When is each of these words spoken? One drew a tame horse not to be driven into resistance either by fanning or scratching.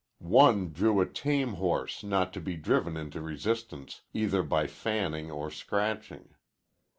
One 0.23 0.71
drew 0.73 0.99
a 0.99 1.05
tame 1.05 1.53
horse 1.57 2.03
not 2.03 2.33
to 2.33 2.41
be 2.41 2.55
driven 2.57 2.97
into 2.97 3.21
resistance 3.21 4.01
either 4.15 4.41
by 4.41 4.65
fanning 4.65 5.29
or 5.29 5.51
scratching. 5.51 6.29